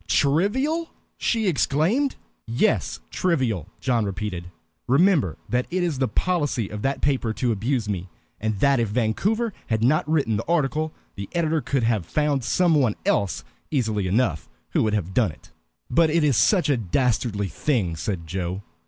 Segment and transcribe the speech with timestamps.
[0.07, 2.15] "Trivial!" she exclaimed.
[2.47, 4.45] "Yes, trivial," John repeated.
[4.87, 8.09] "Remember that it is the policy of that paper to abuse me,
[8.39, 12.73] and that if Vancouver had not written the article, the editor could have found some
[12.73, 15.51] one else easily enough who would have done it."
[15.87, 18.63] "But it is such a dastardly thing!" said Joe.